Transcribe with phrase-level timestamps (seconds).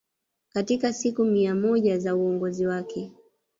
[0.49, 3.11] katika siku mia moja za uongozi wake